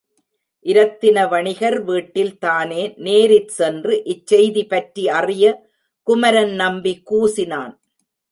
[0.65, 5.45] இரத்தின வணிகர் வீட்டில் தானே நேரிற்சென்று இச்செய்திபற்றி அறிய
[6.07, 7.73] குமரன்நம்பி கூசினான்.